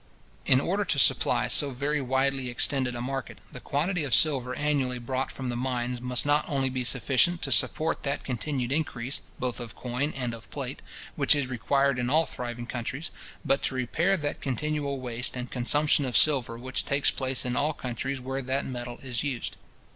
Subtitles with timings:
[0.47, 4.97] In order to supply so very widely extended a market, the quantity of silver annually
[4.97, 9.59] brought from the mines must not only be sufficient to support that continued increase, both
[9.59, 10.81] of coin and of plate,
[11.15, 13.11] which is required in all thriving countries;
[13.45, 17.71] but to repair that continual waste and consumption of silver which takes place in all
[17.71, 19.55] countries where that metal is used.